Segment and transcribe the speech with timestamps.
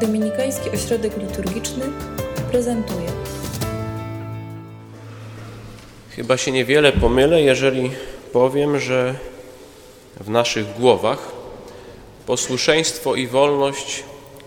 [0.00, 1.84] Dominikański Ośrodek Liturgiczny
[2.50, 3.08] prezentuje.
[6.10, 7.90] Chyba się niewiele pomylę, jeżeli
[8.32, 9.14] powiem, że
[10.20, 11.32] w naszych głowach
[12.26, 14.04] posłuszeństwo i wolność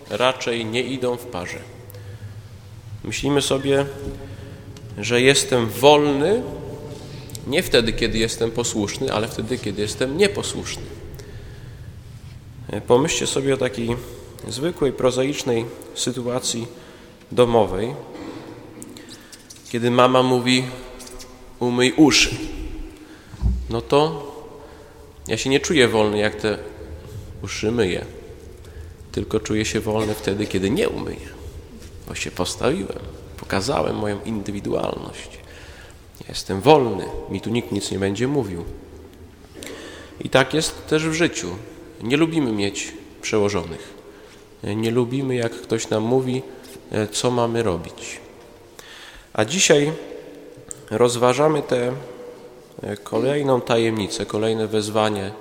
[0.09, 1.59] raczej nie idą w parze.
[3.03, 3.85] Myślimy sobie,
[4.97, 6.41] że jestem wolny
[7.47, 10.83] nie wtedy, kiedy jestem posłuszny, ale wtedy, kiedy jestem nieposłuszny.
[12.87, 13.95] Pomyślcie sobie o takiej
[14.47, 16.67] zwykłej, prozaicznej sytuacji
[17.31, 17.95] domowej,
[19.69, 20.63] kiedy mama mówi
[21.59, 22.35] umyj uszy.
[23.69, 24.31] No to
[25.27, 26.57] ja się nie czuję wolny, jak te
[27.43, 28.05] uszy myję,
[29.11, 31.29] tylko czuję się wolny wtedy, kiedy nie umyję,
[32.07, 32.99] bo się postawiłem,
[33.37, 35.29] pokazałem moją indywidualność.
[36.29, 38.63] Jestem wolny, mi tu nikt nic nie będzie mówił.
[40.19, 41.47] I tak jest też w życiu.
[42.01, 44.00] Nie lubimy mieć przełożonych.
[44.63, 46.41] Nie lubimy, jak ktoś nam mówi,
[46.91, 48.19] e, co mamy robić.
[49.33, 49.91] A dzisiaj
[50.91, 51.91] rozważamy tę
[52.83, 55.31] e, kolejną tajemnicę, kolejne wezwanie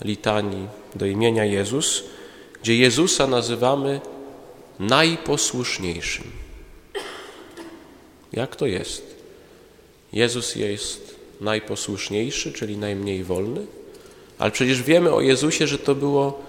[0.00, 2.04] litanii do imienia Jezus,
[2.62, 4.00] gdzie Jezusa nazywamy
[4.78, 6.24] najposłuszniejszym.
[8.32, 9.14] Jak to jest?
[10.12, 13.66] Jezus jest najposłuszniejszy, czyli najmniej wolny,
[14.38, 16.42] ale przecież wiemy o Jezusie, że to było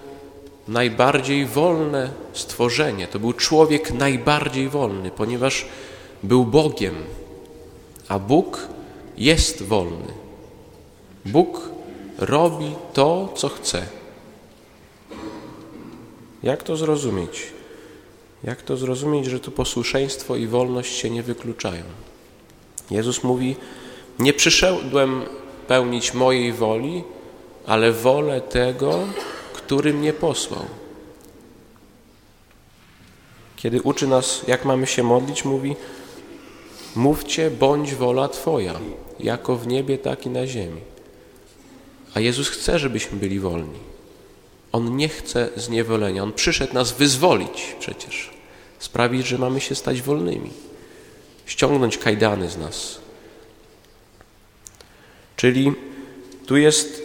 [0.68, 3.08] najbardziej wolne stworzenie.
[3.08, 5.66] To był człowiek najbardziej wolny, ponieważ
[6.24, 6.96] był Bogiem,
[8.08, 8.68] a Bóg
[9.18, 10.14] jest wolny.
[11.26, 11.70] Bóg
[12.18, 13.86] robi to, co chce.
[16.44, 17.44] Jak to zrozumieć?
[18.44, 21.84] Jak to zrozumieć, że tu posłuszeństwo i wolność się nie wykluczają?
[22.92, 23.56] Jezus mówi:
[24.20, 25.22] Nie przyszedłem
[25.68, 27.04] pełnić mojej woli,
[27.66, 29.00] ale wolę tego,
[29.66, 30.66] który mnie posłał.
[33.56, 35.76] Kiedy uczy nas, jak mamy się modlić, mówi:
[36.96, 38.80] Mówcie, bądź wola Twoja,
[39.20, 40.82] jako w niebie, tak i na ziemi.
[42.14, 43.80] A Jezus chce, żebyśmy byli wolni.
[44.72, 46.24] On nie chce zniewolenia.
[46.24, 48.30] On przyszedł nas wyzwolić przecież.
[48.80, 50.52] Sprawić, że mamy się stać wolnymi.
[51.46, 53.00] Ściągnąć kajdany z nas.
[55.36, 55.74] Czyli
[56.46, 57.02] tu jest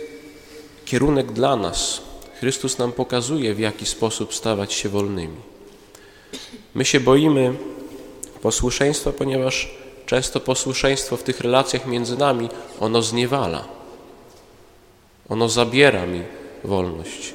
[0.85, 2.10] kierunek dla nas.
[2.41, 5.37] Chrystus nam pokazuje, w jaki sposób stawać się wolnymi.
[6.75, 7.55] My się boimy
[8.43, 9.75] posłuszeństwa, ponieważ
[10.07, 12.49] często posłuszeństwo w tych relacjach między nami,
[12.81, 13.69] ono zniewala.
[15.29, 16.23] Ono zabiera mi
[16.65, 17.35] wolność.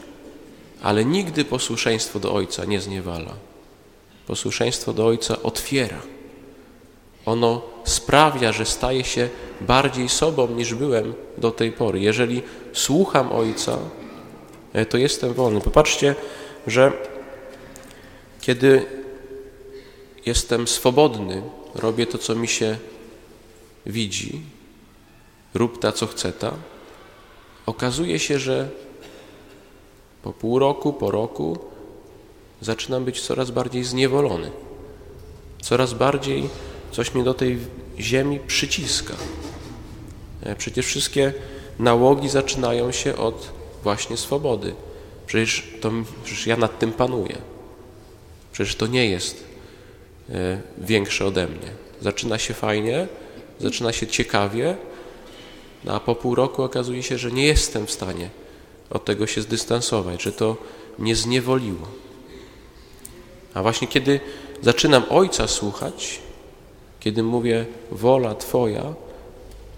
[0.81, 3.33] Ale nigdy posłuszeństwo do Ojca nie zniewala.
[4.27, 6.01] Posłuszeństwo do Ojca otwiera.
[7.25, 9.29] Ono sprawia, że staję się
[9.61, 11.99] bardziej sobą niż byłem do tej pory.
[11.99, 12.41] Jeżeli
[12.73, 13.77] słucham Ojca,
[14.90, 15.62] to jestem wolny.
[15.62, 16.16] Popatrzcie,
[16.68, 16.91] że
[18.41, 18.86] kiedy
[20.25, 21.41] jestem swobodny,
[21.75, 22.78] robię to, co mi się
[23.85, 24.41] widzi,
[25.53, 26.53] rób ta, co chce ta,
[27.66, 28.69] okazuje się, że
[30.24, 31.58] po pół roku, po roku
[32.62, 34.52] zaczynam być coraz bardziej zniewolony.
[35.62, 36.50] Coraz bardziej
[36.91, 37.58] coś mnie do tej
[38.00, 39.14] ziemi przyciska.
[40.44, 41.34] E, przecież wszystkie
[41.80, 43.54] nałogi zaczynają się od
[43.85, 44.75] właśnie swobody.
[45.28, 45.91] Przecież, to,
[46.23, 47.38] przecież ja nad tym panuję.
[48.51, 49.44] Przecież to nie jest
[50.29, 51.69] e, większe ode mnie.
[52.01, 53.07] Zaczyna się fajnie,
[53.59, 54.75] zaczyna się ciekawie,
[55.84, 58.29] no a po pół roku okazuje się, że nie jestem w stanie
[58.90, 60.57] od tego się zdystansować, że to
[61.00, 61.88] mnie zniewoliło.
[63.53, 64.19] A właśnie kiedy
[64.62, 66.19] zaczynam Ojca słuchać,
[67.00, 68.94] kiedy mówię wola Twoja,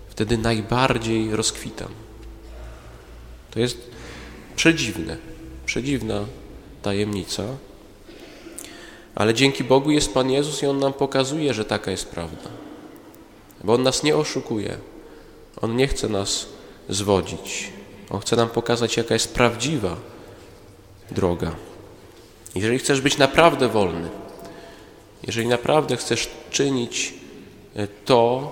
[0.10, 1.92] wtedy najbardziej rozkwitam.
[3.52, 3.97] To jest
[4.58, 5.18] przedziwne,
[5.66, 6.26] przedziwna
[6.82, 7.44] tajemnica,
[9.16, 12.50] ale dzięki Bogu jest Pan Jezus i On nam pokazuje, że taka jest prawda.
[13.64, 14.78] Bo On nas nie oszukuje.
[15.62, 16.46] On nie chce nas
[16.90, 17.70] zwodzić.
[18.10, 19.96] On chce nam pokazać, jaka jest prawdziwa
[21.12, 21.56] droga.
[22.56, 24.10] Jeżeli chcesz być naprawdę wolny,
[25.28, 27.14] jeżeli naprawdę chcesz czynić
[27.76, 28.52] e, to,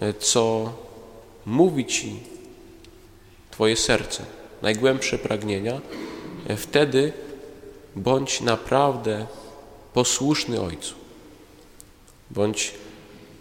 [0.00, 0.72] e, co
[1.46, 2.20] mówi Ci
[3.50, 5.80] Twoje serce, najgłębsze pragnienia,
[6.48, 7.12] e, wtedy
[7.96, 9.26] bądź naprawdę
[9.94, 10.94] posłuszny Ojcu.
[12.30, 12.74] Bądź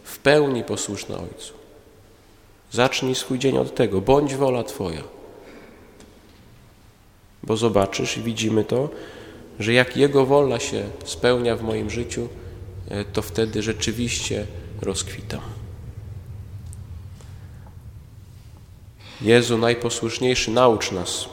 [0.03, 1.53] w pełni posłuszny Ojcu.
[2.71, 4.01] Zacznij swój dzień od tego.
[4.01, 5.03] Bądź wola Twoja.
[7.43, 8.89] Bo zobaczysz i widzimy to,
[9.59, 12.27] że jak Jego wola się spełnia w moim życiu,
[12.89, 14.45] e, to wtedy rzeczywiście
[14.81, 15.41] rozkwitam.
[19.21, 21.29] Jezu, najposłuszniejszy, naucz nas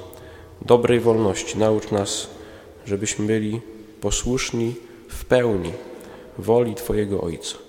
[0.63, 2.27] dobrej wolności, naucz nas,
[2.87, 3.61] żebyśmy byli
[4.01, 4.75] posłuszni
[5.09, 5.73] w pełni
[6.39, 7.64] woli Twojego Ojca.